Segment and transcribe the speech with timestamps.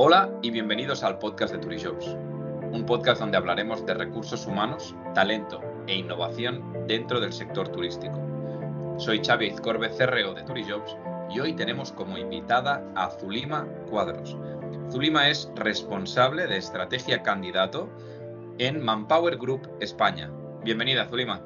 [0.00, 2.06] Hola y bienvenidos al podcast de Turijobs,
[2.70, 8.14] un podcast donde hablaremos de recursos humanos, talento e innovación dentro del sector turístico.
[8.96, 10.96] Soy Xavi Izcorbe, CRO de Turijobs,
[11.30, 14.36] y hoy tenemos como invitada a Zulima Cuadros.
[14.92, 17.90] Zulima es responsable de estrategia candidato
[18.58, 20.30] en Manpower Group España.
[20.62, 21.42] Bienvenida, Zulima.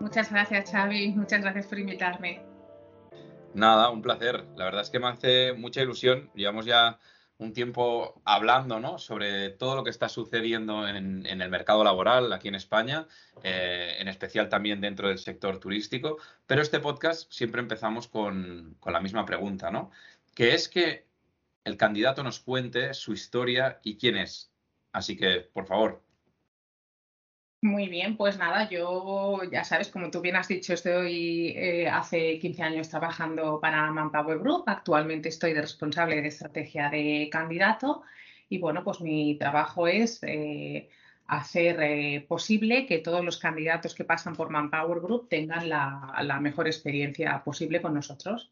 [0.00, 1.12] Muchas gracias, Xavi.
[1.12, 2.42] Muchas gracias por invitarme.
[3.52, 4.46] Nada, un placer.
[4.56, 6.30] La verdad es que me hace mucha ilusión.
[6.34, 6.98] Llevamos ya
[7.40, 8.98] un tiempo hablando ¿no?
[8.98, 13.08] sobre todo lo que está sucediendo en, el mercado laboral aquí en España,
[13.42, 16.18] eh, en especial también dentro del sector turístico.
[16.46, 19.90] Pero este podcast siempre empezamos con, con la misma pregunta, ¿no?
[20.34, 21.06] Que es que
[21.64, 24.52] el candidato nos cuente su historia y quién es.
[24.92, 26.02] Así que, por favor,
[27.62, 32.38] muy bien, pues nada, yo ya sabes, como tú bien has dicho, estoy eh, hace
[32.38, 34.64] 15 años trabajando para Manpower Group.
[34.66, 38.02] Actualmente estoy de responsable de estrategia de candidato
[38.48, 40.88] y bueno, pues mi trabajo es eh,
[41.26, 46.66] hacer eh, posible que todos los candidatos que pasan por Manpower Group tengan la mejor
[46.66, 48.50] experiencia posible con nosotros.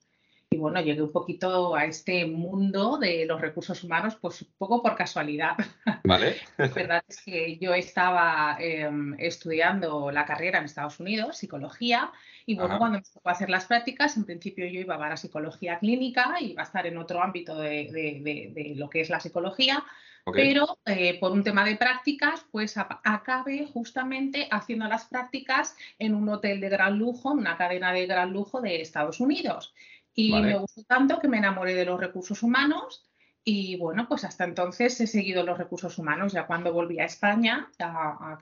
[0.58, 4.82] Y bueno, llegué un poquito a este mundo de los recursos humanos, pues un poco
[4.82, 5.52] por casualidad.
[6.04, 6.34] Vale.
[6.56, 12.10] La verdad es que yo estaba em, estudiando la carrera en Estados Unidos, psicología,
[12.44, 15.78] y bueno, cuando me tocó hacer las prácticas, en principio yo iba a la psicología
[15.78, 19.84] clínica, y iba a estar en otro ámbito de, lo que es la psicología,
[20.32, 26.28] Pero eh, por un tema de prácticas, pues acabé justamente haciendo las prácticas en un
[26.28, 29.72] hotel de gran lujo, en una cadena de gran lujo de Estados Unidos.
[30.18, 33.08] Y me gustó tanto que me enamoré de los recursos humanos
[33.44, 36.32] y bueno, pues hasta entonces he seguido los recursos humanos.
[36.32, 37.70] Ya cuando volví a España,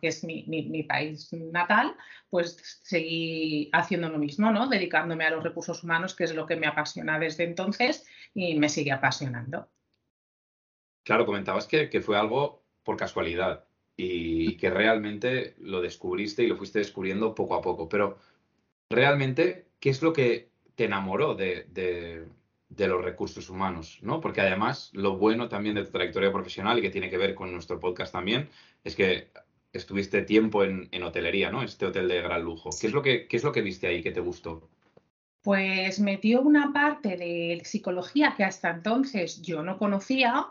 [0.01, 1.95] que es mi, país natal,
[2.31, 4.71] pues seguí haciendo lo mismo, ¿no?
[4.71, 8.71] Dedicándome a los recursos humanos, que es lo que me apasiona desde entonces y me
[8.71, 9.69] sigue apasionando.
[11.05, 13.67] Claro, comentabas que, que fue algo por casualidad
[13.99, 17.87] y que realmente lo descubriste y lo fuiste descubriendo poco a poco.
[17.87, 18.19] Pero
[18.89, 22.29] realmente, ¿qué es lo que te enamoró de,
[22.77, 24.21] los recursos humanos, ¿no?
[24.21, 27.51] Porque además lo bueno también de tu trayectoria profesional y que tiene que ver con
[27.53, 28.49] nuestro podcast también
[28.85, 29.29] es que
[29.73, 31.63] estuviste tiempo en, hotelería, ¿no?
[31.63, 32.71] Este hotel de gran lujo.
[32.79, 34.69] ¿Qué es lo que, qué es lo que viste ahí que te gustó?
[35.43, 40.47] Pues metió una parte de psicología que hasta entonces yo no conocía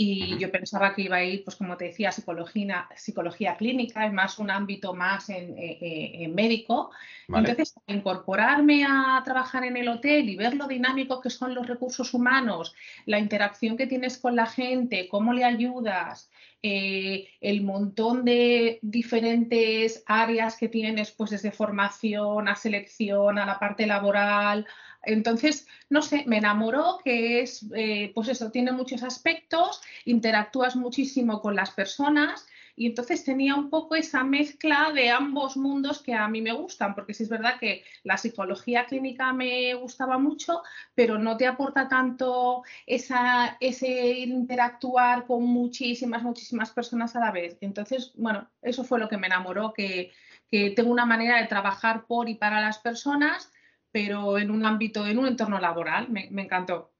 [0.00, 4.12] y yo pensaba que iba a ir, pues como te decía, psicología, psicología clínica, es
[4.12, 6.92] más un ámbito más en, eh, eh, médico.
[7.26, 12.14] Entonces, incorporarme a trabajar en el hotel y ver lo dinámico que son los recursos
[12.14, 12.76] humanos,
[13.06, 16.30] la interacción que tienes con la gente, cómo le ayudas,
[16.62, 23.58] eh, el montón de diferentes áreas que tienes, pues desde formación a selección, a la
[23.58, 24.64] parte laboral,
[25.08, 31.40] entonces, no sé, me enamoró que es, eh, pues eso, tiene muchos aspectos, interactúas muchísimo
[31.40, 32.46] con las personas
[32.76, 36.94] y entonces tenía un poco esa mezcla de ambos mundos que a mí me gustan,
[36.94, 40.62] porque sí es verdad que la psicología clínica me gustaba mucho,
[40.94, 47.56] pero no te aporta tanto esa, ese interactuar con muchísimas, muchísimas personas a la vez.
[47.62, 50.12] Entonces, bueno, eso fue lo que me enamoró, que,
[50.50, 53.50] que tengo una manera de trabajar por y para las personas
[53.98, 56.08] pero en un ámbito, en un entorno laboral.
[56.08, 56.92] Me, encantó.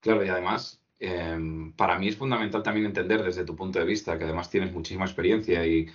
[0.00, 4.18] Claro, y además, em, para mí es fundamental también entender desde tu punto de vista,
[4.18, 5.86] que además tienes muchísima experiencia y,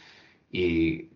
[0.49, 1.09] y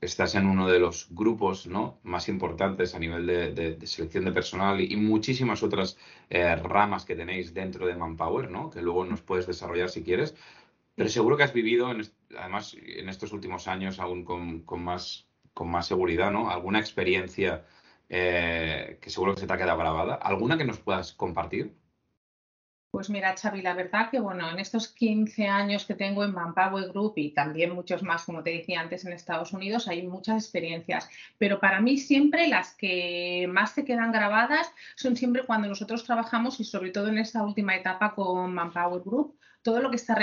[0.00, 1.98] estás en uno de los grupos ¿no?
[2.04, 5.98] más importantes a nivel de, selección de personal y, muchísimas otras
[6.30, 8.70] eh, ramas que tenéis dentro de Manpower, ¿no?
[8.70, 10.36] que luego nos puedes desarrollar si quieres.
[10.94, 11.88] Pero seguro que has vivido,
[12.38, 16.50] además, en estos últimos años aún con más con más seguridad, ¿no?
[16.50, 17.64] ¿Alguna experiencia
[18.08, 20.14] eh, que seguro que se te ha quedado grabada?
[20.14, 21.74] ¿Alguna que nos puedas compartir?
[22.92, 26.90] Pues mira, Xavi, la verdad que bueno, en estos 15 años que tengo en Manpower
[26.90, 31.08] Group y también muchos más, como te decía antes, en Estados Unidos, hay muchas experiencias.
[31.38, 36.60] Pero para mí siempre las que más te quedan grabadas son siempre cuando nosotros trabajamos
[36.60, 40.16] y sobre todo en esta última etapa con Manpower Group, todo lo que está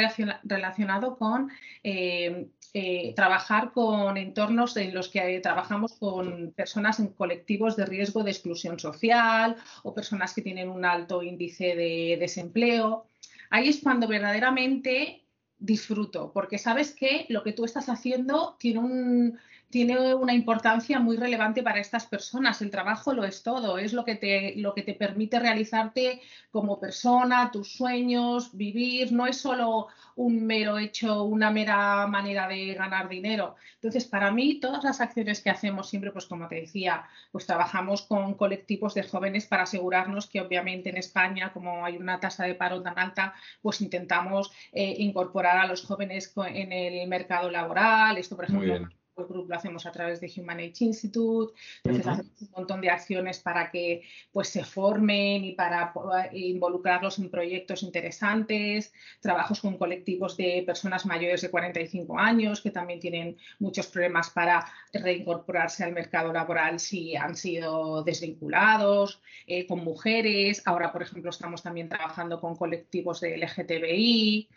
[0.44, 1.52] relacionado con
[1.84, 8.24] eh, eh, trabajar con entornos en los que trabajamos con personas en colectivos de riesgo
[8.24, 13.06] de exclusión social o personas que tienen un alto índice de desempleo.
[13.50, 15.24] Ahí es cuando verdaderamente
[15.58, 21.16] disfruto, porque sabes que lo que tú estás haciendo tiene un, tiene una importancia muy
[21.16, 22.62] relevante para estas personas.
[22.62, 26.21] El trabajo lo es todo, es lo que te, lo que te permite realizarte
[26.51, 32.74] como persona, tus sueños, vivir, no es solo un mero hecho, una mera manera de
[32.74, 33.56] ganar dinero.
[33.75, 38.01] Entonces, para mí, todas las acciones que hacemos siempre, pues como te decía, pues trabajamos
[38.01, 42.56] con colectivos de jóvenes para asegurarnos que obviamente en España, como hay una tasa de
[42.56, 48.18] paro tan alta, pues intentamos eh, incorporar a los jóvenes en el mercado laboral.
[48.18, 48.89] Esto, por ejemplo,
[49.21, 52.89] el grupo lo hacemos a través de Human Age Institute, entonces hacemos un montón de
[52.89, 55.94] acciones para que pues se formen y para
[56.33, 63.00] involucrarlos en proyectos interesantes, trabajos con colectivos de personas mayores de 45 años que también
[63.00, 70.62] tienen muchos problemas para reincorporarse al mercado laboral si han sido desvinculados, eh, con mujeres,
[70.66, 74.50] ahora por ejemplo estamos también trabajando con colectivos de LGTBI.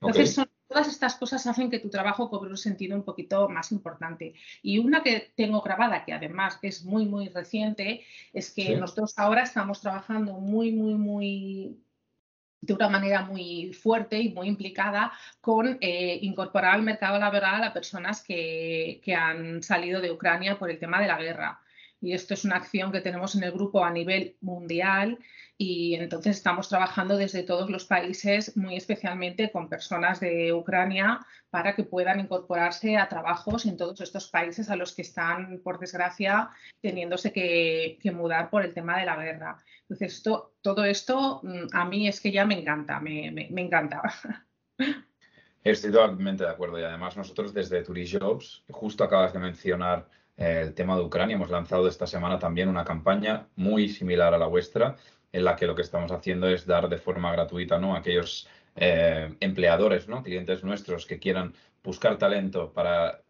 [0.00, 3.72] Entonces son Todas estas cosas hacen que tu trabajo cobre un sentido un poquito más
[3.72, 4.34] importante.
[4.62, 9.42] Y una que tengo grabada, que además es muy, muy reciente, es que nosotros ahora
[9.42, 11.80] estamos trabajando muy, muy, muy
[12.60, 17.72] de una manera muy fuerte y muy implicada con eh, incorporar al mercado laboral a
[17.72, 21.60] personas que, que han salido de Ucrania por el tema de la guerra.
[22.00, 25.18] Y esto es una acción que tenemos en el grupo a nivel mundial
[25.62, 31.20] y entonces estamos trabajando desde todos los países, muy especialmente con personas de Ucrania,
[31.50, 35.78] para que puedan incorporarse a trabajos en todos estos países a los que están, por
[35.78, 36.48] desgracia,
[36.80, 39.58] teniéndose que, mudar por el tema de la guerra.
[39.82, 44.02] Entonces, esto, todo esto mm, a mí es que ya me encanta, me, encanta.
[45.62, 50.08] Estoy totalmente de acuerdo y además nosotros desde Turijobs, justo acabas de mencionar
[50.40, 54.46] el tema de Ucrania, hemos lanzado esta semana también una campaña muy similar a la
[54.46, 54.96] vuestra
[55.32, 57.94] en la que lo que estamos haciendo es dar de forma gratuita ¿no?
[57.94, 60.22] a aquellos eh, empleadores, ¿no?
[60.22, 61.52] clientes nuestros que quieran
[61.84, 63.22] buscar talento para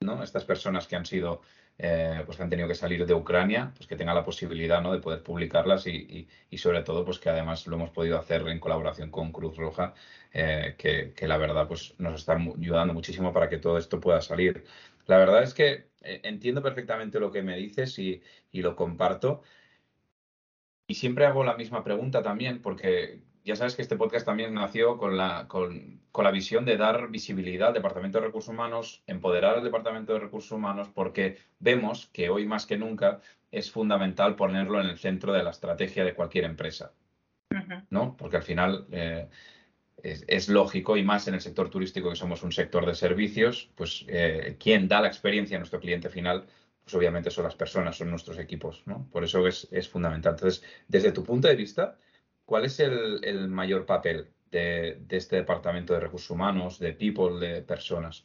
[0.00, 0.22] ¿no?
[0.22, 1.42] estas personas que han sido
[1.78, 4.92] eh, pues que han tenido que salir de Ucrania, pues que tengan la posibilidad ¿no?
[4.92, 8.60] de poder publicarlas y, y, sobre todo pues que además lo hemos podido hacer en
[8.60, 9.94] colaboración con Cruz Roja,
[10.32, 14.20] eh, que, que, la verdad pues nos está ayudando muchísimo para que todo esto pueda
[14.20, 14.64] salir.
[15.06, 19.42] La verdad es que entiendo perfectamente lo que me dices y, y lo comparto.
[20.86, 24.98] Y siempre hago la misma pregunta también, porque ya sabes que este podcast también nació
[24.98, 29.64] con la, con, la visión de dar visibilidad al Departamento de Recursos Humanos, empoderar al
[29.64, 33.20] Departamento de Recursos Humanos, porque vemos que hoy más que nunca
[33.50, 36.92] es fundamental ponerlo en el centro de la estrategia de cualquier empresa.
[37.90, 38.16] ¿no?
[38.16, 39.28] Porque al final eh,
[40.02, 44.04] es, lógico, y más en el sector turístico, que somos un sector de servicios, pues
[44.08, 46.46] eh, quien da la experiencia a nuestro cliente final
[46.84, 49.08] pues obviamente son las personas, son nuestros equipos, ¿no?
[49.10, 50.34] Por eso es, fundamental.
[50.34, 51.96] Entonces, desde tu punto de vista,
[52.44, 58.24] ¿cuál es el, mayor papel de, este departamento de recursos humanos, de people, de personas?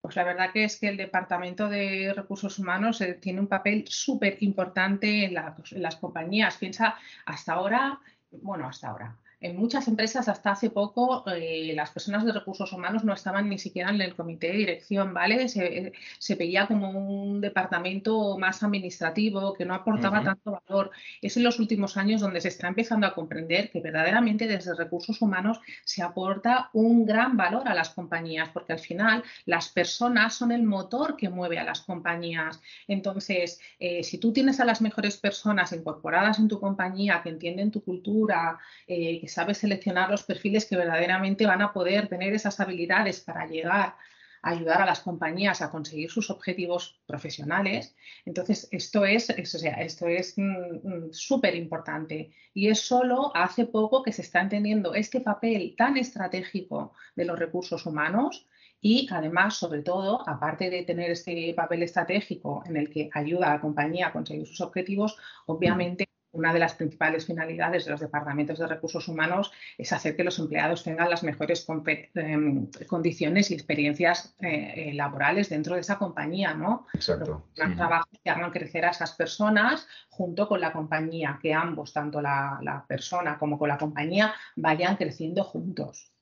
[0.00, 3.84] Pues la verdad que es que el Departamento de Recursos Humanos eh, tiene un papel
[3.88, 6.58] súper importante en, las compañías.
[6.58, 8.00] Piensa, hasta ahora,
[8.30, 13.04] bueno, hasta ahora, en muchas empresas hasta hace poco eh, las personas de recursos humanos
[13.04, 15.48] no estaban ni siquiera en el comité de dirección, ¿vale?
[15.48, 20.92] Se, veía como un departamento más administrativo que no aportaba tanto valor.
[21.20, 25.20] Es en los últimos años donde se está empezando a comprender que verdaderamente desde recursos
[25.20, 30.52] humanos se aporta un gran valor a las compañías, porque al final las personas son
[30.52, 32.62] el motor que mueve a las compañías.
[32.88, 37.70] Entonces, eh, si tú tienes a las mejores personas incorporadas en tu compañía, que entienden
[37.70, 42.60] tu cultura, eh, que sabe seleccionar los perfiles que verdaderamente van a poder tener esas
[42.60, 43.96] habilidades para llegar a
[44.44, 47.96] ayudar a las compañías a conseguir sus objetivos profesionales.
[48.26, 54.02] Entonces, esto es, sea, esto es mm, mm, súper importante y es solo hace poco
[54.02, 58.46] que se está entendiendo este papel tan estratégico de los recursos humanos
[58.80, 63.54] y además, sobre todo, aparte de tener este papel estratégico en el que ayuda a
[63.54, 68.58] la compañía a conseguir sus objetivos, obviamente una de las principales finalidades de los departamentos
[68.58, 71.66] de recursos humanos es hacer que los empleados tengan las mejores
[72.14, 76.86] em, condiciones y experiencias eh, eh, laborales dentro de esa compañía, ¿no?
[76.92, 77.46] Exacto.
[77.54, 82.58] Trabajos que hagan crecer a esas personas junto con la compañía, que ambos, tanto la,
[82.62, 86.14] la persona como con la compañía, vayan creciendo juntos.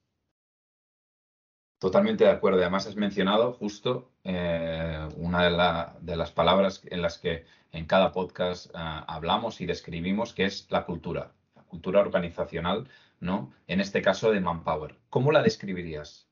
[1.83, 2.61] Totalmente de acuerdo.
[2.61, 5.43] Además, has mencionado justo eh, una
[6.01, 10.69] de, las palabras en las que en cada podcast eh, hablamos y describimos, que es
[10.71, 12.87] la cultura, la cultura organizacional,
[13.19, 13.53] ¿no?
[13.67, 14.95] En este caso de Manpower.
[15.11, 16.29] ¿Cómo la describirías?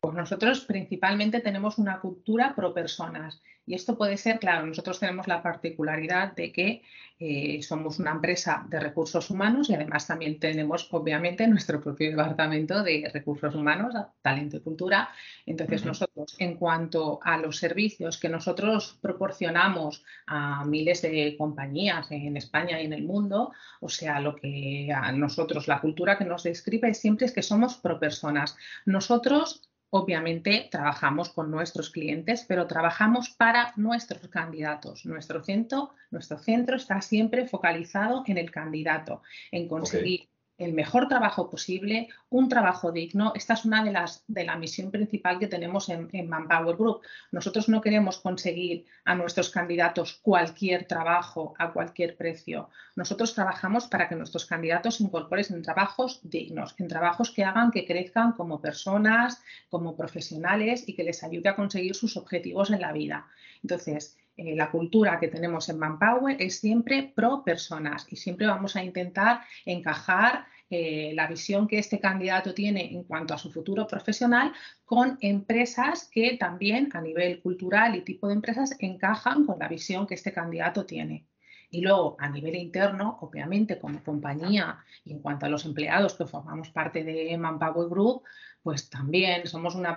[0.00, 5.26] Pues nosotros principalmente tenemos una cultura pro personas y esto puede ser, claro, nosotros tenemos
[5.26, 6.82] la particularidad de que
[7.18, 12.84] eh, somos una empresa de recursos humanos y además también tenemos, obviamente, nuestro propio departamento
[12.84, 15.08] de recursos humanos, talento y cultura.
[15.46, 22.36] Entonces, nosotros, en cuanto a los servicios que nosotros proporcionamos a miles de compañías en
[22.36, 26.44] España y en el mundo, o sea, lo que a nosotros, la cultura que nos
[26.44, 28.56] describe siempre es que somos pro personas.
[28.84, 35.06] Nosotros Obviamente trabajamos con nuestros clientes, pero trabajamos para nuestros candidatos.
[35.06, 40.28] Nuestro centro, nuestro centro está siempre focalizado en el candidato, en conseguir
[40.58, 43.32] el mejor trabajo posible, un trabajo digno.
[43.34, 47.02] Esta es una de las de la misión principal que tenemos en, Manpower Group.
[47.30, 52.70] Nosotros no queremos conseguir a nuestros candidatos cualquier trabajo a cualquier precio.
[52.94, 57.70] Nosotros trabajamos para que nuestros candidatos se incorporen en trabajos dignos, en trabajos que hagan
[57.70, 62.80] que crezcan como personas, como profesionales y que les ayude a conseguir sus objetivos en
[62.80, 63.26] la vida.
[63.62, 68.76] Entonces, eh, la cultura que tenemos en Manpower es siempre pro personas y siempre vamos
[68.76, 73.86] a intentar encajar eh, la visión que este candidato tiene en cuanto a su futuro
[73.86, 74.52] profesional
[74.84, 80.06] con empresas que también a nivel cultural y tipo de empresas encajan con la visión
[80.06, 81.26] que este candidato tiene.
[81.70, 86.26] Y luego, a nivel interno, obviamente, como compañía y en cuanto a los empleados que
[86.26, 88.22] formamos parte de Manpower Group,
[88.62, 89.96] pues también somos una,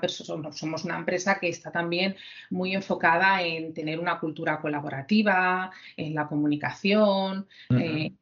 [0.52, 2.16] somos una empresa que está también
[2.52, 8.14] muy enfocada en tener una cultura colaborativa, en la comunicación, eh,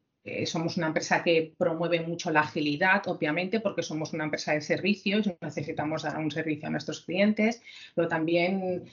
[0.45, 5.27] somos una empresa que promueve mucho la agilidad, obviamente, porque somos una empresa de servicios
[5.41, 7.61] necesitamos dar un servicio a nuestros clientes,
[7.95, 8.83] pero también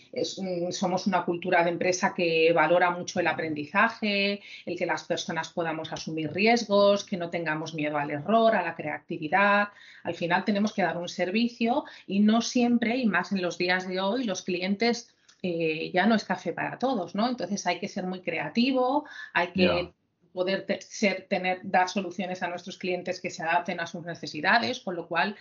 [0.71, 5.93] somos una cultura de empresa que valora mucho el aprendizaje, el que las personas podamos
[5.93, 9.69] asumir riesgos, que no tengamos miedo al error, a la creatividad.
[10.03, 13.89] Al final tenemos que dar un servicio y no siempre, y más en los días
[13.89, 17.29] de hoy, los clientes eh, ya no es café para todos, ¿no?
[17.29, 19.93] Entonces hay que ser muy creativo, hay que
[20.35, 24.97] poder ser, tener, dar soluciones a nuestros clientes que se adapten a sus necesidades, con
[24.97, 25.37] lo cual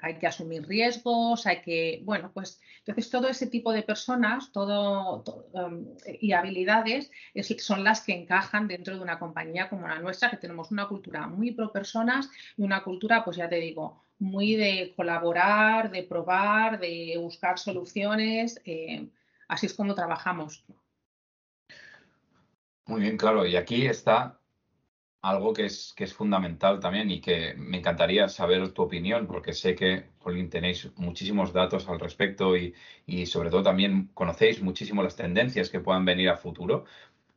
[0.00, 5.24] hay que asumir riesgos, hay que, bueno, pues entonces todo ese tipo de personas todo,
[5.52, 5.86] um,
[6.20, 7.10] y habilidades
[7.58, 11.26] son las que encajan dentro de una compañía como la nuestra, que tenemos una cultura
[11.26, 16.78] muy pro personas y una cultura, pues ya te digo, muy de colaborar, de probar,
[16.78, 18.60] de buscar soluciones.
[18.66, 19.08] Eh,
[19.48, 20.64] así es como trabajamos.
[22.86, 23.46] Muy bien, claro.
[23.46, 24.40] Y aquí está
[25.22, 29.54] algo que es, que es fundamental también y que me encantaría saber tu opinión, porque
[29.54, 32.74] sé que, Colin, tenéis muchísimos datos al respecto y,
[33.26, 36.86] sobre todo también conocéis muchísimo las tendencias que puedan venir a futuro.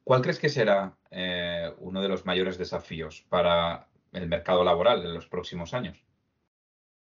[0.06, 5.14] ¿Cuál crees que será eh, uno de los mayores desafíos para el mercado laboral en
[5.16, 6.07] los próximos años?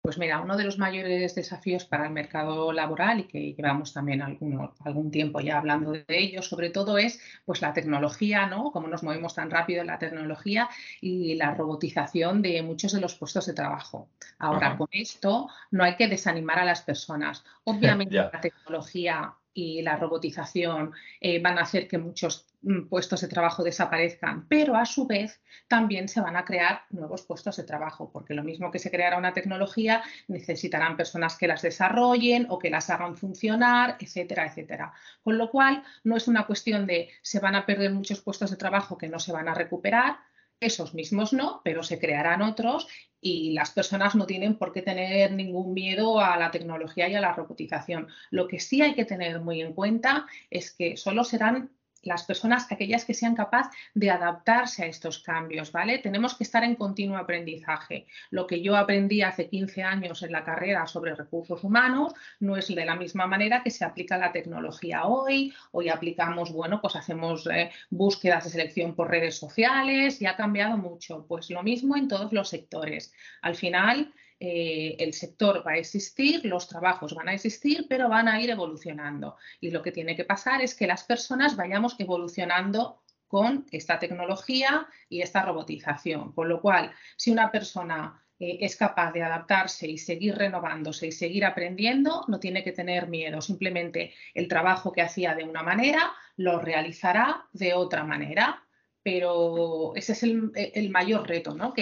[0.02, 4.22] Pues mira, uno de los mayores desafíos para el mercado laboral y que llevamos también
[4.22, 8.72] algún tiempo ya hablando de ello, sobre todo es pues la tecnología, ¿no?
[8.72, 10.70] Cómo nos movemos tan rápido en la tecnología
[11.02, 14.08] y la robotización de muchos de los puestos de trabajo.
[14.38, 17.44] Ahora, con esto no hay que desanimar a las personas.
[17.66, 23.28] Obviamente la tecnología y la robotización eh, van a hacer que muchos mm, puestos de
[23.28, 28.10] trabajo desaparezcan, pero a su vez también se van a crear nuevos puestos de trabajo,
[28.12, 32.70] porque lo mismo que se creará una tecnología, necesitarán personas que las desarrollen o que
[32.70, 34.94] las hagan funcionar, etcétera, etcétera.
[35.24, 38.58] Con lo cual, no es una cuestión de se van a perder muchos puestos de
[38.58, 40.18] trabajo que no se van a recuperar,
[40.60, 42.88] esos mismos no, pero se crearán otros
[43.22, 47.22] y las personas no tienen por qué tener ningún miedo a la tecnología y a
[47.22, 48.08] la robotización.
[48.30, 51.72] Lo que sí hay que tener muy en cuenta es que solo serán
[52.04, 56.00] las personas, aquellas que sean capaces de adaptarse a estos cambios, ¿vale?
[56.00, 58.08] Tenemos que estar en continuo aprendizaje.
[58.30, 62.68] Lo que yo aprendí hace 15 años en la carrera sobre recursos humanos no es
[62.68, 65.54] de la misma manera que se aplica la tecnología hoy.
[65.72, 70.78] Hoy aplicamos, bueno, pues hacemos eh, búsquedas de selección por redes sociales y ha cambiado
[70.78, 71.26] mucho.
[71.28, 73.14] Pues lo mismo en todos los sectores.
[73.42, 78.28] Al final, eh, el sector va a existir, los trabajos van a existir, pero van
[78.28, 79.36] a ir evolucionando.
[79.60, 84.88] Y lo que tiene que pasar es que las personas vayamos evolucionando con esta tecnología
[85.10, 86.34] y esta robotización.
[86.34, 91.12] Con lo cual, si una persona eh, es capaz de adaptarse y seguir renovándose y
[91.12, 93.42] seguir aprendiendo, no tiene que tener miedo.
[93.42, 98.64] Simplemente el trabajo que hacía de una manera lo realizará de otra manera.
[99.04, 101.74] Pero ese es el, mayor reto, ¿no?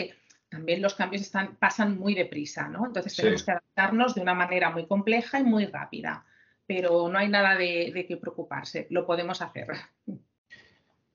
[0.50, 2.86] También los cambios están, pasan muy deprisa, ¿no?
[2.86, 6.26] Entonces tenemos que adaptarnos de una manera muy compleja y muy rápida,
[6.66, 9.68] pero no hay nada de, de que preocuparse, lo podemos hacer.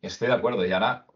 [0.01, 1.07] Estoy de acuerdo y ahora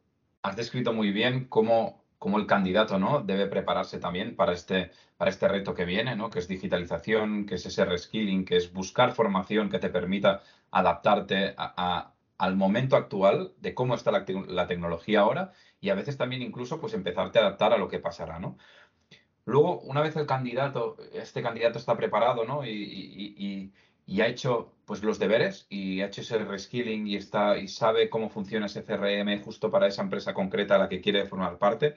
[0.42, 3.20] has descrito muy bien cómo cómo el candidato ¿no?
[3.20, 6.30] debe prepararse también para este, para este reto que viene, ¿no?
[6.30, 11.54] que es digitalización, que es ese reskilling, que es buscar formación que te permita adaptarte
[11.56, 16.94] al momento actual de cómo está la, tecnología ahora y a veces también incluso pues
[16.94, 18.38] empezarte a adaptar a lo que pasará.
[18.38, 18.56] ¿no?
[19.44, 22.64] Luego, una vez el candidato, este candidato está preparado ¿no?
[22.66, 23.72] y,
[24.06, 28.08] y ha hecho pues los deberes y ha hecho ese reskilling y está y sabe
[28.08, 31.96] cómo funciona ese CRM justo para esa empresa concreta a la que quiere formar parte.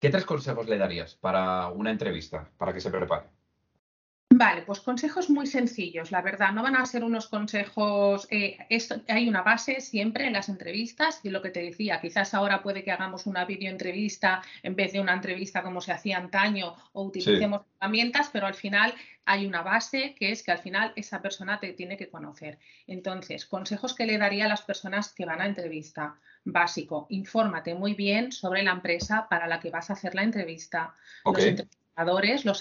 [0.00, 3.39] ¿Qué tres consejos le darías para una entrevista, para que se prepare?
[4.40, 8.56] Vale, pues consejos muy sencillos, la verdad, no van a ser unos consejos, eh,
[9.08, 12.82] hay una base siempre en las entrevistas y lo que te decía, quizás ahora puede
[12.82, 17.66] que hagamos una videoentrevista en vez de una entrevista como se hacía antaño o utilicemos
[17.78, 18.94] herramientas, pero al final
[19.26, 22.58] hay una base que es que al final esa persona te tiene que conocer.
[22.86, 26.18] Entonces, consejos que le daría a las personas que van a entrevista.
[26.44, 30.94] Básico, infórmate muy bien sobre la empresa para la que vas a hacer la entrevista
[31.26, 31.79] los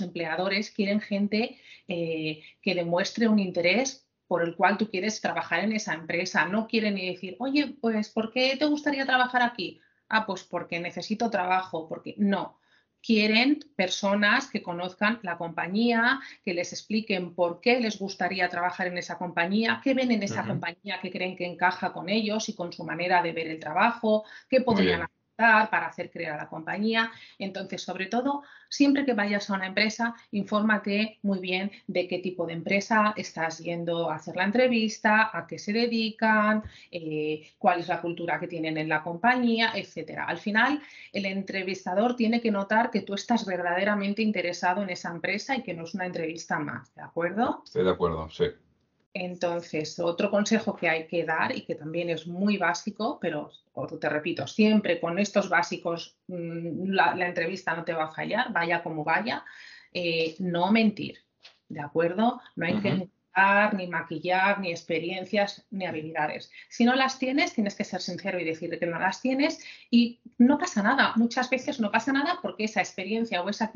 [0.02, 5.74] empleadores quieren gente eh, que demuestre un interés por el cual tú quieres trabajar en
[5.74, 6.46] esa empresa.
[6.46, 9.82] No quieren ni decir, oye, pues, ¿por qué te gustaría trabajar aquí?
[10.08, 12.60] Ah, pues porque necesito trabajo, porque no.
[13.02, 18.98] Quieren personas que conozcan la compañía, que les expliquen por qué les gustaría trabajar en
[18.98, 22.74] esa compañía, qué ven en esa compañía que creen que encaja con ellos y con
[22.74, 27.12] su manera de ver el trabajo, qué podrían hacer para hacer crear la compañía.
[27.38, 32.46] Entonces, sobre todo, siempre que vayas a una empresa, infórmate muy bien de qué tipo
[32.46, 37.88] de empresa estás yendo a hacer la entrevista, a qué se dedican, eh, cuál es
[37.88, 40.26] la cultura que tienen en la compañía, etcétera.
[40.26, 40.82] Al final,
[41.14, 45.74] el entrevistador tiene que notar que tú estás verdaderamente interesado en esa empresa y que
[45.74, 47.62] no es una entrevista más, ¿de acuerdo?
[47.64, 48.46] Estoy de acuerdo, sí.
[49.14, 53.52] Entonces, otro consejo que hay que dar y que también es muy básico, pero
[54.00, 58.84] te repito, siempre con estos básicos mm, la, entrevista no te va a fallar, vaya
[58.84, 59.44] como vaya,
[59.94, 61.20] eh, no mentir,
[61.70, 62.42] ¿de acuerdo?
[62.56, 63.20] No hay que mentir,
[63.74, 66.52] ni maquillar, ni experiencias, ni habilidades.
[66.68, 70.20] Si no las tienes, tienes que ser sincero y decir que no las tienes y
[70.38, 71.14] no pasa nada.
[71.16, 73.72] Muchas veces no pasa nada porque esa experiencia o esa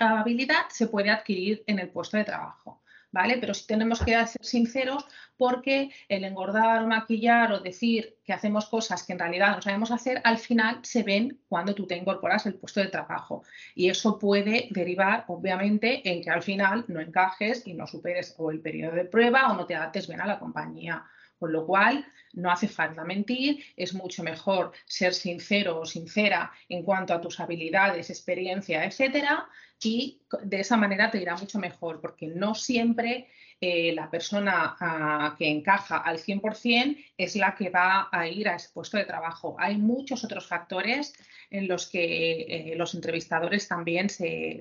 [0.00, 2.79] habilidad se puede adquirir en el puesto de trabajo.
[3.12, 3.38] ¿Vale?
[3.38, 5.04] Pero sí tenemos que ser sinceros
[5.36, 10.20] porque el engordar, maquillar o decir que hacemos cosas que en realidad no sabemos hacer,
[10.24, 13.42] al final se ven cuando tú te incorporas al puesto de trabajo.
[13.74, 18.50] Y eso puede derivar, obviamente, en que al final no encajes y no superes o
[18.50, 21.04] el periodo de prueba o no te adaptes bien a la compañía.
[21.40, 26.82] Con lo cual, no hace falta mentir, es mucho mejor ser sincero o sincera en
[26.82, 29.48] cuanto a tus habilidades, experiencia, etcétera,
[29.82, 35.34] y de esa manera te irá mucho mejor, porque no siempre eh, la persona ah,
[35.38, 39.56] que encaja al 100% es la que va a ir a ese puesto de trabajo.
[39.58, 41.14] Hay muchos otros factores
[41.48, 44.60] en los que eh, los entrevistadores también se,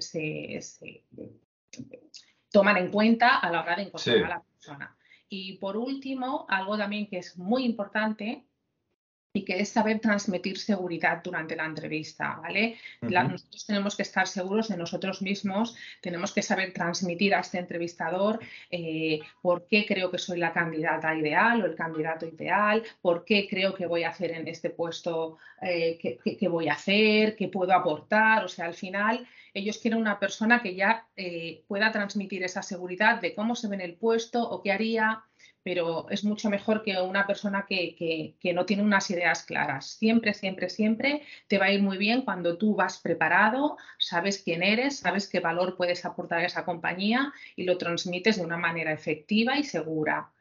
[2.50, 4.96] toman en cuenta a la hora de encontrar a la persona.
[5.30, 8.49] Y por último, algo también que es muy importante
[9.32, 12.78] y que es saber transmitir seguridad durante la entrevista, ¿vale?
[13.02, 18.40] nosotros tenemos que estar seguros de nosotros mismos, tenemos que saber transmitir a este entrevistador
[18.72, 23.48] eh, por qué creo que soy la candidata ideal o el candidato ideal, por qué
[23.48, 27.74] creo que voy a hacer en este puesto, eh, qué, voy a hacer, qué puedo
[27.74, 32.64] aportar, o sea, al final ellos quieren una persona que ya eh, pueda transmitir esa
[32.64, 35.24] seguridad de cómo se ve en el puesto o qué haría,
[35.64, 39.88] pero es mucho mejor que una persona que, no tiene unas ideas claras.
[39.88, 44.64] Siempre, siempre, siempre te va a ir muy bien cuando tú vas preparado, sabes quién
[44.64, 48.94] eres, sabes qué valor puedes aportar a esa compañía y lo transmites de una manera
[48.94, 50.32] efectiva y segura.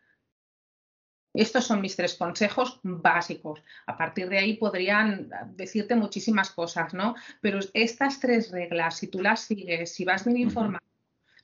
[1.35, 3.62] Estos son mis tres consejos básicos.
[3.87, 7.14] A partir de ahí podrían decirte muchísimas cosas, ¿no?
[7.40, 10.88] Pero estas tres reglas, si tú las sigues, si vas bien informado,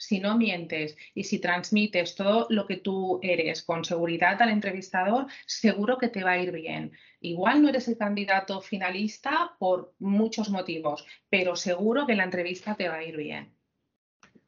[0.06, 5.26] si no mientes y si transmites todo lo que tú eres con seguridad al entrevistador,
[5.46, 6.92] seguro que te va a ir bien.
[7.20, 12.88] Igual no eres el candidato finalista por muchos motivos, pero seguro que la entrevista te
[12.88, 13.54] va a ir bien.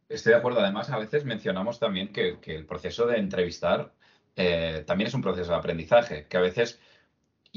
[0.09, 0.61] Estoy de acuerdo.
[0.61, 3.93] Además, a veces mencionamos también que, el proceso de entrevistar
[4.37, 6.79] eh, también es un proceso de aprendizaje, que a veces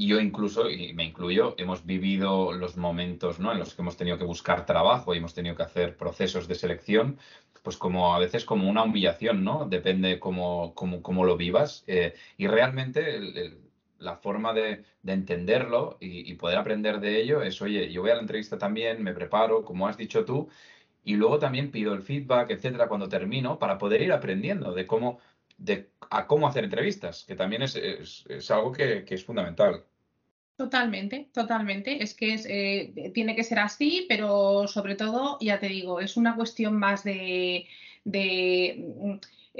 [0.07, 3.51] yo incluso, y me incluyo, hemos vivido los momentos ¿no?
[3.51, 6.55] en los que hemos tenido que buscar trabajo y hemos tenido que hacer procesos de
[6.55, 7.19] selección,
[7.69, 9.67] pues como a veces como una humillación, ¿no?
[9.69, 11.84] Depende cómo, cómo, lo vivas.
[11.86, 13.19] Eh, y realmente
[13.99, 18.21] la forma de, entenderlo y, poder aprender de ello es, oye, yo voy a la
[18.21, 20.49] entrevista también, me preparo, como has dicho tú,
[21.03, 25.19] y luego también pido el feedback, etcétera, cuando termino, para poder ir aprendiendo de cómo,
[25.60, 27.75] de a cómo hacer entrevistas, que también es,
[28.49, 29.86] algo que, es fundamental.
[30.60, 32.04] Totalmente, totalmente.
[32.04, 36.36] Es que eh, tiene que ser así, pero sobre todo, ya te digo, es una
[36.36, 37.65] cuestión más de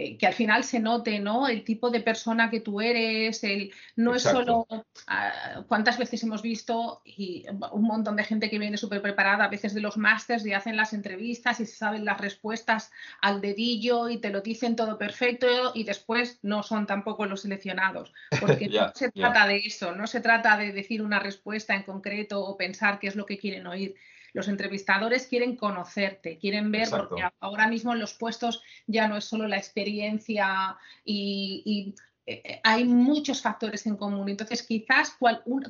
[0.02, 1.50] eh, que al final se note, ¿no?
[1.50, 4.66] El tipo de persona que tú eres, el, no es solo
[5.08, 9.50] ah, cuántas veces hemos visto y un montón de gente que viene súper preparada, a
[9.50, 14.08] veces de los másters y hacen las entrevistas y se saben las respuestas al dedillo
[14.08, 18.94] y te lo dicen todo perfecto y después no son tampoco los seleccionados, porque no
[18.96, 23.00] se trata de eso, no se trata de decir una respuesta en concreto o pensar
[23.00, 23.96] qué es lo que quieren oír
[24.34, 29.26] los entrevistadores quieren conocerte, quieren ver, porque ahora mismo en los puestos ya no es
[29.26, 31.94] solo la experiencia y,
[32.26, 34.30] eh, eh, hay muchos factores en común.
[34.30, 35.18] Entonces, quizás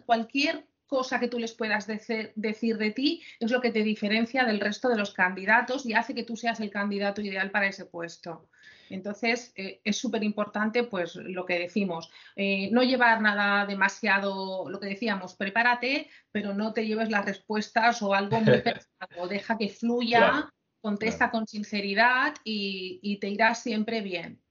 [0.05, 2.33] cualquier cosa que tú les puedas decir,
[2.77, 6.23] de ti es lo que te diferencia del resto de los candidatos y hace que
[6.23, 8.49] tú seas el candidato ideal para ese puesto.
[8.89, 14.79] Entonces, eh, es súper importante, pues, lo que decimos, eh, no llevar nada demasiado, lo
[14.79, 19.69] que decíamos, prepárate, pero no te lleves las respuestas o algo muy pesado, deja que
[19.69, 20.49] fluya,
[20.81, 24.41] contesta con sinceridad y, te irá siempre bien.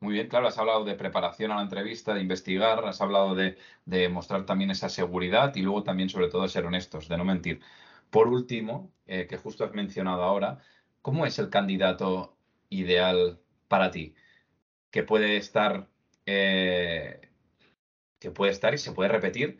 [0.00, 3.56] Muy bien, claro, has hablado de preparación a la entrevista, de investigar, has hablado de,
[4.10, 7.60] mostrar también esa seguridad y luego también, sobre todo, de ser honestos, de no mentir.
[8.10, 10.58] Por último, eh, que justo has mencionado ahora,
[11.00, 12.36] ¿cómo es el candidato
[12.68, 14.14] ideal para ti,
[14.90, 15.88] que puede estar,
[16.26, 17.20] eh,
[18.18, 19.58] que puede estar y se puede repetir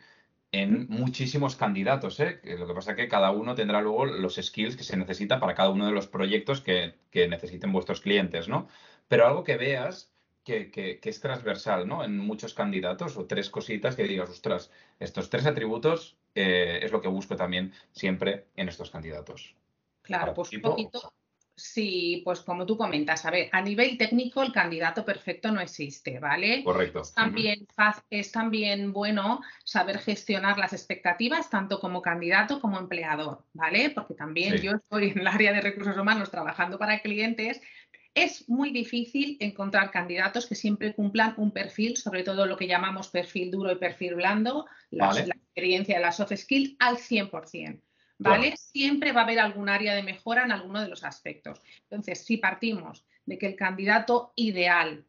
[0.51, 2.19] en muchísimos candidatos.
[2.19, 2.39] ¿eh?
[2.57, 5.55] Lo que pasa es que cada uno tendrá luego los skills que se necesita para
[5.55, 8.67] cada uno de los proyectos que, necesiten vuestros clientes, ¿no?
[9.07, 12.03] Pero algo que veas que, es transversal, ¿no?
[12.03, 17.01] En muchos candidatos o tres cositas que digas, ostras, estos tres atributos eh, es lo
[17.01, 19.55] que busco también siempre en estos candidatos.
[20.03, 21.13] Claro, pues un poquito,
[21.59, 26.19] Sí, pues como tú comentas, a ver, a nivel técnico el candidato perfecto no existe,
[26.19, 26.63] ¿vale?
[26.63, 27.01] Correcto.
[27.01, 27.65] Es también,
[28.11, 33.89] es también bueno saber gestionar las expectativas tanto como candidato como empleador, ¿vale?
[33.89, 37.59] Porque también yo estoy en el área de recursos humanos trabajando para clientes.
[38.13, 43.07] Es muy difícil encontrar candidatos que siempre cumplan un perfil, sobre todo lo que llamamos
[43.09, 47.81] perfil duro y perfil blando, la, la experiencia de las soft skills al 100%.
[48.17, 48.55] ¿Vale?
[48.57, 51.61] Siempre va a haber algún área de mejora en alguno de los aspectos.
[51.83, 55.05] Entonces, si partimos de que el candidato ideal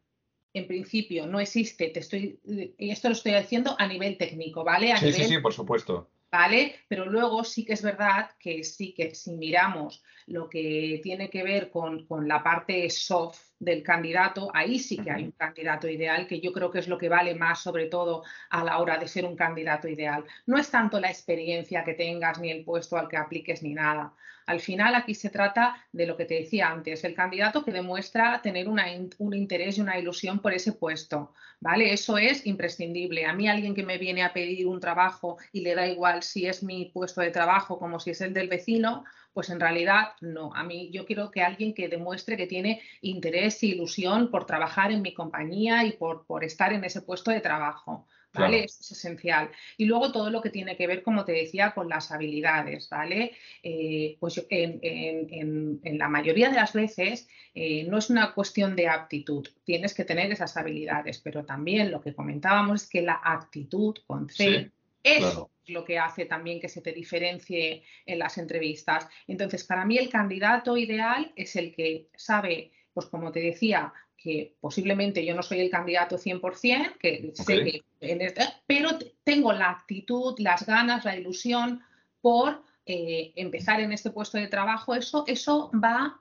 [0.53, 2.39] en principio no existe, te estoy,
[2.77, 4.95] y esto lo estoy diciendo a nivel técnico, ¿vale?
[4.97, 6.09] sí, sí, sí, por supuesto.
[6.31, 6.75] ¿Vale?
[6.87, 11.41] Pero luego sí que es verdad que sí que si miramos lo que tiene que
[11.41, 16.27] ver con, con la parte soft del candidato, ahí sí que hay un candidato ideal,
[16.27, 19.07] que yo creo que es lo que vale más, sobre todo a la hora de
[19.07, 20.23] ser un candidato ideal.
[20.45, 24.13] No es tanto la experiencia que tengas, ni el puesto al que apliques, ni nada.
[24.49, 28.41] Al final aquí se trata de lo que te decía antes, el candidato que demuestra
[28.41, 31.93] tener un interés y una ilusión por ese puesto, ¿vale?
[31.93, 33.27] Eso es imprescindible.
[33.27, 36.47] A mí alguien que me viene a pedir un trabajo y le da igual si
[36.47, 39.03] es mi puesto de trabajo como si es el del vecino,
[39.35, 40.51] pues en realidad no.
[40.55, 44.91] A mí yo quiero que alguien que demuestre que tiene interés e ilusión por trabajar
[44.91, 48.07] en mi compañía y por, por estar en ese puesto de trabajo.
[48.33, 48.65] ¿Vale?
[48.65, 49.49] Eso es esencial.
[49.77, 53.31] Y luego todo lo que tiene que ver, como te decía, con las habilidades, ¿vale?
[53.63, 59.47] Eh, pues en, la mayoría de las veces eh, no es una cuestión de aptitud,
[59.63, 64.29] tienes que tener esas habilidades, pero también lo que comentábamos es que la actitud con
[64.29, 64.71] C
[65.03, 69.07] eso es lo que hace también que se te diferencie en las entrevistas.
[69.27, 74.55] Entonces, para mí el candidato ideal es el que sabe, pues como te decía, que
[74.59, 80.35] posiblemente yo no soy el candidato 100%, que sé que este, pero tengo la actitud,
[80.39, 81.81] las ganas, la ilusión
[82.21, 84.95] por eh, empezar en este puesto de trabajo.
[84.95, 86.19] Eso, eso va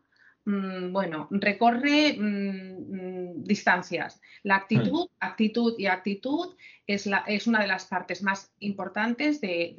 [0.49, 4.21] bueno, recorre mm, mm, distancias.
[4.43, 6.57] La actitud, actitud y actitud
[6.87, 9.75] es, la, es, una de las partes más importantes de,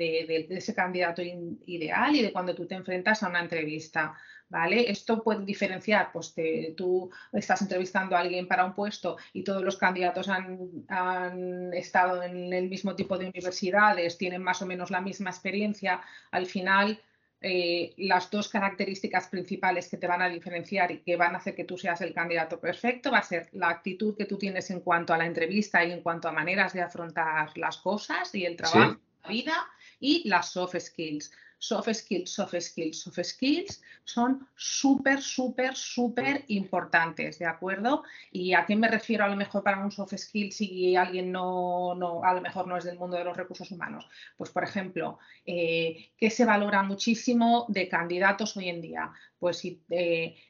[0.49, 1.23] ese candidato
[1.65, 4.15] ideal y de cuando tú te enfrentas a una entrevista.
[4.51, 4.89] ¿Vale?
[4.89, 6.33] Esto puede diferenciar, pues
[6.75, 12.23] tú estás entrevistando a alguien para un puesto y todos los candidatos han, han, estado
[12.23, 16.01] en el mismo tipo de universidades, tienen más o menos la misma experiencia,
[16.31, 16.99] al final
[17.41, 21.55] eh, las dos características principales que te van a diferenciar y que van a hacer
[21.55, 24.81] que tú seas el candidato perfecto va a ser la actitud que tú tienes en
[24.81, 28.57] cuanto a la entrevista y en cuanto a maneras de afrontar las cosas y el
[28.57, 29.67] trabajo, la vida
[30.01, 37.37] y las soft skills soft skills, soft skills, soft skills son súper, súper, súper importantes,
[37.37, 38.03] ¿de acuerdo?
[38.31, 41.93] ¿Y a qué me refiero a lo mejor para un soft skill si alguien no,
[41.95, 44.09] no a lo mejor no es del mundo de los recursos humanos?
[44.37, 49.11] Pues, por ejemplo, eh, ¿qué se valora muchísimo de candidatos hoy en día?
[49.37, 49.75] Pues, eh,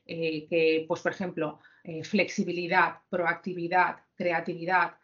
[0.06, 1.60] eh, que, pues por ejemplo,
[2.04, 4.99] flexibilidad, proactividad, creatividad,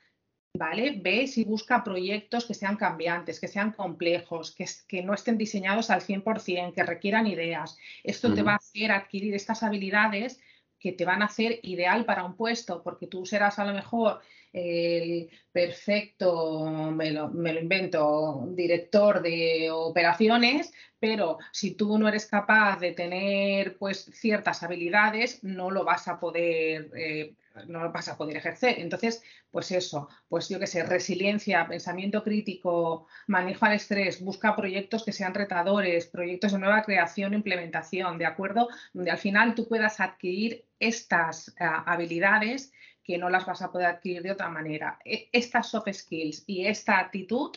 [0.57, 0.99] ¿vale?
[1.01, 5.89] Ve si busca proyectos que sean cambiantes, que sean complejos, que, que no estén diseñados
[5.89, 7.77] al 100%, que requieran ideas.
[8.03, 10.39] Esto te va a hacer adquirir estas habilidades
[10.79, 14.19] que te van a hacer ideal para un puesto, porque tú serás a lo mejor
[14.53, 22.93] el perfecto, me lo, invento, director de operaciones, pero si tú no eres capaz de
[22.93, 27.33] tener pues ciertas habilidades, no lo vas a poder, eh,
[27.67, 28.79] no lo vas a poder ejercer.
[28.79, 35.03] Entonces, pues eso, pues yo qué sé, resiliencia, pensamiento crítico, manejo al estrés, busca proyectos
[35.03, 38.69] que sean retadores, proyectos de nueva creación e implementación, ¿de acuerdo?
[38.93, 42.71] Donde al final tú puedas adquirir estas ah, habilidades
[43.03, 44.99] que no las vas a poder adquirir de otra manera.
[45.05, 47.51] E, estas soft skills y esta actitud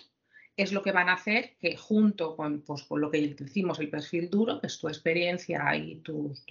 [0.59, 3.89] es lo que van a hacer que junto con, pues, con lo que decimos el
[3.89, 6.45] perfil duro, que es tu experiencia y tus,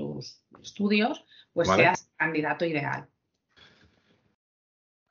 [0.61, 3.07] estudios, pues seas candidato ideal.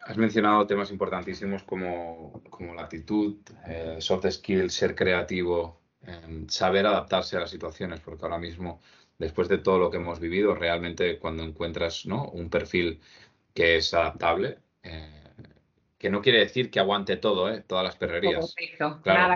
[0.07, 2.41] Has mencionado temas importantísimos como,
[2.77, 8.39] la actitud, eh, soft skills, ser creativo, em, saber adaptarse a las situaciones, porque ahora
[8.39, 8.81] mismo,
[9.19, 12.29] después de todo lo que hemos vivido, realmente cuando encuentras ¿no?
[12.29, 13.01] un perfil
[13.53, 15.17] que es adaptable, eh,
[15.99, 17.65] que no quiere decir que aguante todo, ¿eh?
[17.67, 18.55] todas las perrerías.
[19.03, 19.35] Claro,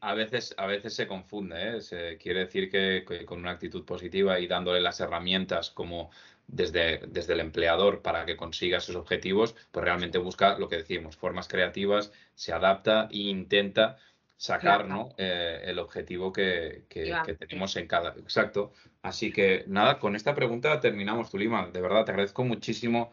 [0.00, 1.80] a, veces, a, veces, se confunde, ¿eh?
[1.80, 6.10] se quiere decir que, con una actitud positiva y dándole las herramientas como
[6.48, 11.16] desde, desde el empleador para que consiga sus objetivos, pues realmente busca lo que decimos,
[11.16, 13.98] formas creativas, se adapta e intenta
[14.36, 15.10] sacar ¿no?
[15.18, 16.84] Eh, el objetivo que,
[17.38, 18.10] tenemos en cada.
[18.10, 18.72] Exacto.
[19.02, 21.68] Así que nada, con esta pregunta terminamos, Tulima.
[21.70, 23.10] De verdad, te agradezco muchísimo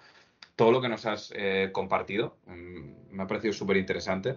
[0.56, 2.38] todo lo que nos has eh, compartido.
[2.46, 4.36] Mm, me ha parecido súper interesante.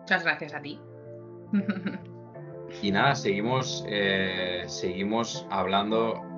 [0.00, 0.80] Muchas gracias a ti.
[2.82, 6.29] y nada, seguimos, eh, seguimos hablando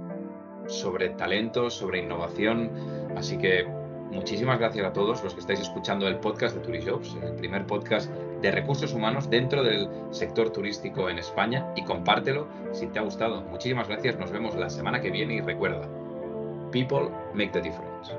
[0.67, 2.71] sobre talento, sobre innovación.
[3.17, 3.65] Así que
[4.11, 8.11] muchísimas gracias a todos los que estáis escuchando el podcast de Turishops, el primer podcast
[8.43, 13.41] de recursos humanos dentro del sector turístico en España y compártelo si te ha gustado.
[13.43, 15.89] Muchísimas gracias, nos vemos la semana que viene y recuerda,
[16.71, 18.13] people make the difference.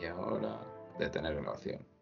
[0.00, 0.60] Y ahora
[0.98, 1.93] detener grabación.